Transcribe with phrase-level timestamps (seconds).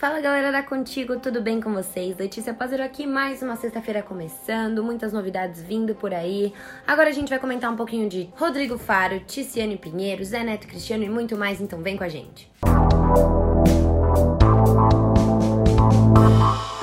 [0.00, 2.16] Fala galera da Contigo, tudo bem com vocês?
[2.16, 6.54] Letícia Pazero aqui, mais uma sexta-feira começando, muitas novidades vindo por aí.
[6.86, 11.04] Agora a gente vai comentar um pouquinho de Rodrigo Faro, Ticiane Pinheiro, Zé Neto Cristiano
[11.04, 12.50] e muito mais, então vem com a gente.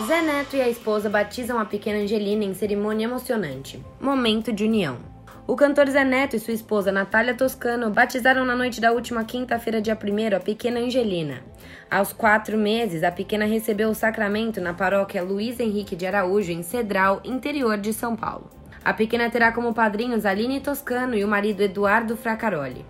[0.05, 3.83] Zé Neto e a esposa batizam a pequena Angelina em cerimônia emocionante.
[3.99, 5.16] Momento de união.
[5.47, 9.81] O cantor Zé Neto e sua esposa Natália Toscano batizaram na noite da última quinta-feira,
[9.81, 11.41] dia 1 a pequena Angelina.
[11.89, 16.61] Aos quatro meses, a pequena recebeu o sacramento na paróquia Luiz Henrique de Araújo, em
[16.61, 18.49] Cedral, interior de São Paulo.
[18.83, 22.85] A pequena terá como padrinhos Aline Toscano e o marido Eduardo Fracaroli.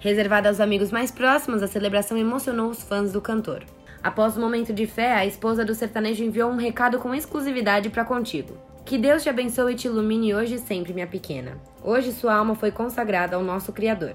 [0.00, 3.62] Reservada aos amigos mais próximos, a celebração emocionou os fãs do cantor.
[4.02, 8.04] Após o momento de fé, a esposa do sertanejo enviou um recado com exclusividade para
[8.04, 8.58] contigo.
[8.84, 11.56] Que Deus te abençoe e te ilumine hoje e sempre, minha pequena.
[11.82, 14.12] Hoje sua alma foi consagrada ao nosso Criador.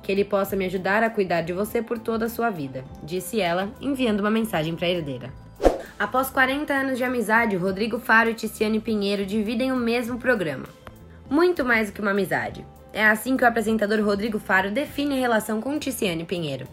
[0.00, 3.40] Que ele possa me ajudar a cuidar de você por toda a sua vida, disse
[3.40, 5.32] ela, enviando uma mensagem para a herdeira.
[5.98, 10.66] Após 40 anos de amizade, Rodrigo Faro e Ticiane Pinheiro dividem o mesmo programa.
[11.28, 12.64] Muito mais do que uma amizade.
[12.92, 16.66] É assim que o apresentador Rodrigo Faro define a relação com Ticiane Pinheiro.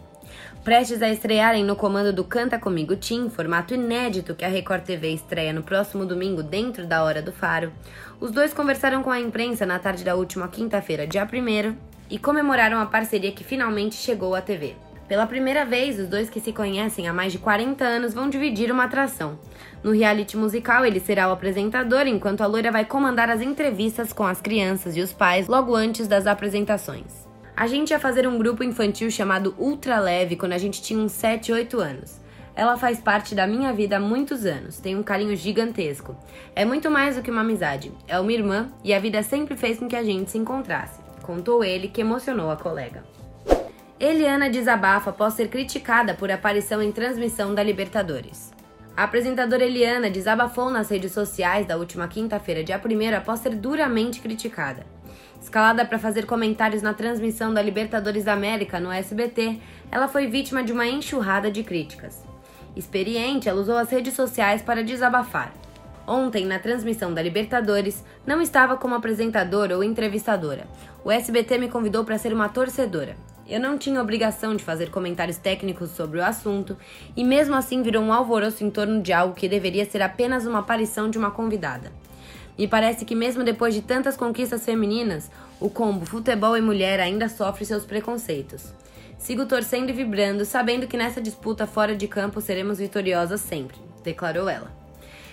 [0.69, 5.09] Prestes a estrearem no comando do Canta Comigo Tim, formato inédito que a Record TV
[5.09, 7.73] estreia no próximo domingo dentro da Hora do Faro,
[8.19, 11.75] os dois conversaram com a imprensa na tarde da última quinta-feira, dia 1
[12.07, 14.75] e comemoraram a parceria que finalmente chegou à TV.
[15.07, 18.71] Pela primeira vez, os dois que se conhecem há mais de 40 anos vão dividir
[18.71, 19.39] uma atração.
[19.83, 24.23] No reality musical, ele será o apresentador, enquanto a loira vai comandar as entrevistas com
[24.23, 27.27] as crianças e os pais logo antes das apresentações.
[27.59, 31.11] A gente ia fazer um grupo infantil chamado Ultra Leve quando a gente tinha uns
[31.11, 32.17] 7, 8 anos.
[32.55, 36.15] Ela faz parte da minha vida há muitos anos, tem um carinho gigantesco.
[36.55, 39.77] É muito mais do que uma amizade, é uma irmã e a vida sempre fez
[39.77, 43.03] com que a gente se encontrasse, contou ele, que emocionou a colega.
[43.99, 48.53] Eliana desabafa após ser criticada por aparição em transmissão da Libertadores.
[48.95, 54.21] A apresentadora Eliana desabafou nas redes sociais da última quinta-feira, dia 1 após ser duramente
[54.21, 54.85] criticada.
[55.41, 59.59] Escalada para fazer comentários na transmissão da Libertadores da América no SBT,
[59.91, 62.23] ela foi vítima de uma enxurrada de críticas.
[62.75, 65.53] Experiente, ela usou as redes sociais para desabafar.
[66.07, 70.67] Ontem, na transmissão da Libertadores, não estava como apresentadora ou entrevistadora.
[71.03, 73.15] O SBT me convidou para ser uma torcedora.
[73.47, 76.77] Eu não tinha obrigação de fazer comentários técnicos sobre o assunto
[77.15, 80.59] e, mesmo assim, virou um alvoroço em torno de algo que deveria ser apenas uma
[80.59, 81.91] aparição de uma convidada.
[82.59, 85.31] Me parece que, mesmo depois de tantas conquistas femininas,
[85.61, 88.73] o combo futebol e mulher ainda sofre seus preconceitos.
[89.17, 94.49] Sigo torcendo e vibrando, sabendo que nessa disputa fora de campo seremos vitoriosas sempre, declarou
[94.49, 94.69] ela.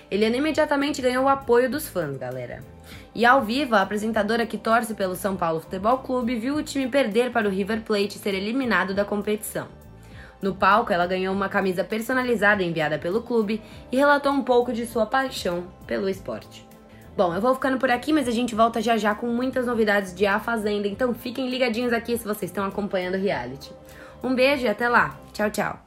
[0.09, 2.62] Eliana imediatamente ganhou o apoio dos fãs, galera.
[3.12, 6.86] E ao vivo, a apresentadora que torce pelo São Paulo Futebol Clube viu o time
[6.86, 9.66] perder para o River Plate e ser eliminado da competição.
[10.41, 13.60] No palco, ela ganhou uma camisa personalizada enviada pelo clube
[13.91, 16.66] e relatou um pouco de sua paixão pelo esporte.
[17.16, 20.15] Bom, eu vou ficando por aqui, mas a gente volta já já com muitas novidades
[20.15, 23.72] de A Fazenda, então fiquem ligadinhos aqui se vocês estão acompanhando o reality.
[24.22, 25.19] Um beijo e até lá.
[25.32, 25.85] Tchau, tchau.